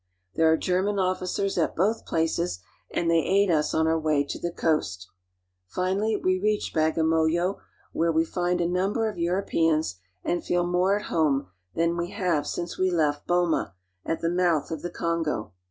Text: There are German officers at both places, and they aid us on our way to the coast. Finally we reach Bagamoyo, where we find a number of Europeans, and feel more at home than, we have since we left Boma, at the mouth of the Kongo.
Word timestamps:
There 0.33 0.51
are 0.51 0.57
German 0.57 0.97
officers 0.97 1.59
at 1.59 1.75
both 1.75 2.07
places, 2.07 2.57
and 2.89 3.07
they 3.07 3.19
aid 3.23 3.51
us 3.51 3.71
on 3.71 3.85
our 3.85 3.99
way 3.99 4.23
to 4.23 4.39
the 4.39 4.49
coast. 4.51 5.07
Finally 5.67 6.15
we 6.15 6.39
reach 6.39 6.73
Bagamoyo, 6.73 7.59
where 7.91 8.11
we 8.11 8.25
find 8.25 8.59
a 8.61 8.67
number 8.67 9.07
of 9.07 9.19
Europeans, 9.19 9.97
and 10.23 10.43
feel 10.43 10.65
more 10.65 10.95
at 10.95 11.05
home 11.13 11.51
than, 11.75 11.97
we 11.97 12.09
have 12.09 12.47
since 12.47 12.79
we 12.79 12.89
left 12.89 13.27
Boma, 13.27 13.75
at 14.03 14.21
the 14.21 14.31
mouth 14.31 14.71
of 14.71 14.81
the 14.81 14.89
Kongo. 14.89 15.51